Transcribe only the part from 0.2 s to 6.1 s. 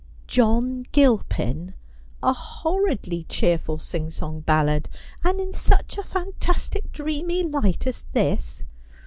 'John Gilpin! a horridly cheerful singsong ballad— and in such a